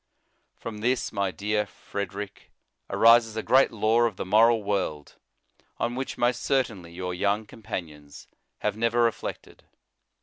From 0.55 0.79
this, 0.79 1.11
my 1.11 1.29
dear 1.29 1.67
Frederic, 1.67 2.49
arises 2.89 3.37
a 3.37 3.43
great 3.43 3.69
law 3.71 4.01
of 4.01 4.15
the 4.15 4.25
moral 4.25 4.63
world, 4.63 5.17
on 5.77 5.93
which, 5.93 6.17
most 6.17 6.41
cer 6.41 6.63
tainly, 6.63 6.91
your 6.95 7.13
young 7.13 7.45
companions 7.45 8.27
have 8.61 8.75
never 8.75 9.03
reflected. 9.03 9.63